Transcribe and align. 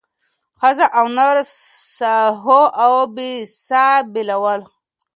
ښځه 0.61 0.85
او 0.97 1.05
نر 1.17 1.37
ساهو 1.97 2.61
او 2.83 2.93
بې 3.15 3.31
ساه 3.67 3.97
بېلول 4.13 4.61